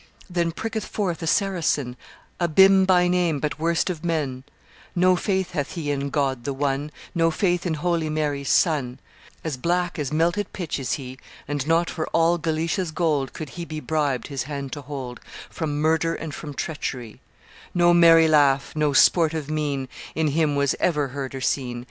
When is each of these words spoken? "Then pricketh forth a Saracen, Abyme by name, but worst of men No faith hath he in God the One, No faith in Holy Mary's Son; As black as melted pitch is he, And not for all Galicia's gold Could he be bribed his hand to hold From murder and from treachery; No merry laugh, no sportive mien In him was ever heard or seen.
"Then 0.31 0.51
pricketh 0.51 0.85
forth 0.87 1.21
a 1.21 1.27
Saracen, 1.27 1.95
Abyme 2.39 2.85
by 2.85 3.07
name, 3.07 3.39
but 3.39 3.59
worst 3.59 3.87
of 3.87 4.03
men 4.03 4.43
No 4.95 5.15
faith 5.15 5.51
hath 5.51 5.73
he 5.73 5.91
in 5.91 6.09
God 6.09 6.43
the 6.43 6.53
One, 6.55 6.89
No 7.13 7.29
faith 7.29 7.67
in 7.67 7.75
Holy 7.75 8.09
Mary's 8.09 8.49
Son; 8.49 8.99
As 9.43 9.57
black 9.57 9.99
as 9.99 10.11
melted 10.11 10.51
pitch 10.53 10.79
is 10.79 10.93
he, 10.93 11.19
And 11.47 11.67
not 11.67 11.87
for 11.87 12.07
all 12.13 12.39
Galicia's 12.39 12.89
gold 12.89 13.31
Could 13.33 13.49
he 13.49 13.63
be 13.63 13.79
bribed 13.79 14.25
his 14.25 14.41
hand 14.49 14.71
to 14.73 14.81
hold 14.81 15.19
From 15.51 15.79
murder 15.79 16.15
and 16.15 16.33
from 16.33 16.55
treachery; 16.55 17.21
No 17.75 17.93
merry 17.93 18.27
laugh, 18.27 18.71
no 18.75 18.93
sportive 18.93 19.51
mien 19.51 19.87
In 20.15 20.29
him 20.29 20.55
was 20.55 20.75
ever 20.79 21.09
heard 21.09 21.35
or 21.35 21.41
seen. 21.41 21.79